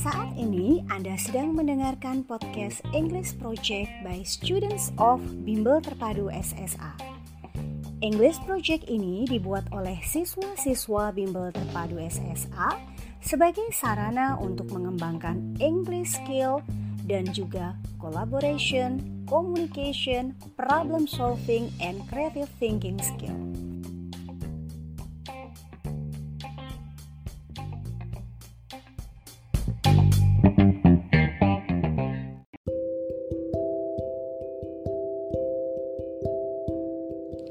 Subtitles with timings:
[0.00, 6.96] Anda sedang mendengarkan podcast English Project by Students of Bimbel Terpadu SSA.
[8.00, 12.80] English Project ini dibuat oleh siswa-siswa Bimbel Terpadu SSA
[13.20, 16.64] sebagai sarana untuk mengembangkan English skill
[17.04, 23.36] dan juga collaboration, communication, problem solving, and creative thinking skill.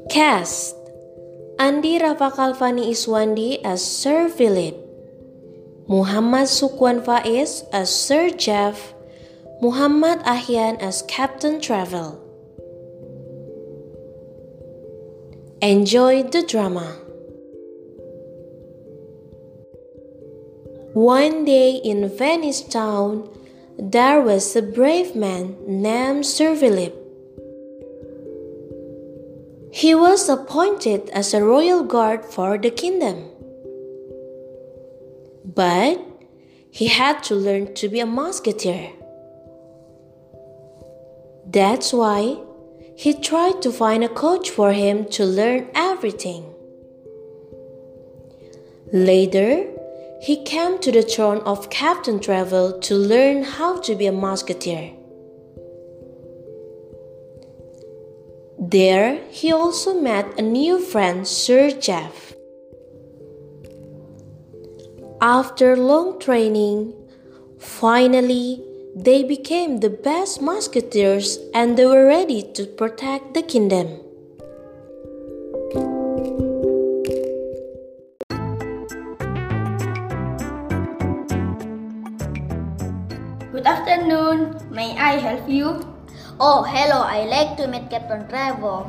[0.09, 0.75] Cast
[1.61, 4.73] Andi Rafa Kalvani Iswandi as Sir Philip.
[5.87, 8.95] Muhammad Sukwan Faiz as Sir Jeff.
[9.61, 12.17] Muhammad Ahyan as Captain Traville.
[15.61, 16.97] Enjoy the drama.
[20.97, 23.29] One day in Venice town
[23.77, 26.98] there was a brave man named Sir Philip
[29.71, 33.25] he was appointed as a royal guard for the kingdom.
[35.45, 36.05] But
[36.71, 38.91] he had to learn to be a musketeer.
[41.45, 42.37] That's why
[42.95, 46.45] he tried to find a coach for him to learn everything.
[48.91, 49.65] Later,
[50.21, 54.98] he came to the throne of Captain Traville to learn how to be a musketeer.
[58.61, 62.33] There, he also met a new friend, Sir Jeff.
[65.21, 66.93] After long training,
[67.57, 68.61] finally,
[68.93, 73.87] they became the best musketeers and they were ready to protect the kingdom.
[83.53, 84.59] Good afternoon.
[84.69, 85.98] May I help you?
[86.39, 87.03] Oh, hello.
[87.03, 88.87] I like to meet Captain Traville.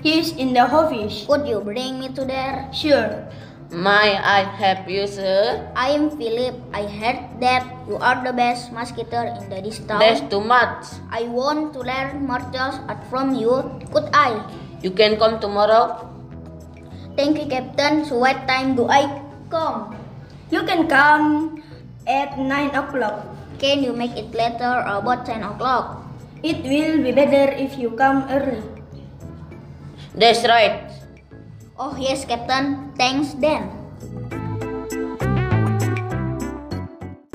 [0.00, 1.28] He's in the office.
[1.28, 2.72] Could you bring me to there?
[2.72, 3.28] Sure.
[3.68, 5.68] May I help you, sir?
[5.76, 6.56] I am Philip.
[6.72, 10.00] I heard that you are the best musketeer in the this town.
[10.00, 10.88] That's too much.
[11.12, 13.60] I want to learn martial art from you.
[13.92, 14.40] Could I?
[14.80, 16.08] You can come tomorrow.
[17.14, 18.06] Thank you, Captain.
[18.08, 19.04] So what time do I
[19.52, 20.00] come?
[20.48, 21.62] You can come
[22.08, 23.28] at 9 o'clock.
[23.58, 26.09] Can you make it later about 10 o'clock?
[26.42, 28.64] It will be better if you come early.
[30.14, 30.88] That's right.
[31.78, 32.92] Oh yes, Captain.
[32.96, 33.79] Thanks then.